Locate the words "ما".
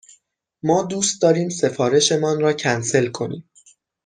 0.63-0.83